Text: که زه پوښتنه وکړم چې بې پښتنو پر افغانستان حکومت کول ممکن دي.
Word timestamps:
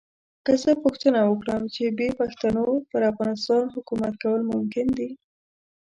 که 0.45 0.53
زه 0.63 0.71
پوښتنه 0.83 1.19
وکړم 1.23 1.61
چې 1.75 1.83
بې 1.97 2.09
پښتنو 2.19 2.65
پر 2.89 3.01
افغانستان 3.11 3.63
حکومت 3.75 4.13
کول 4.23 4.41
ممکن 4.51 4.87
دي. 4.97 5.09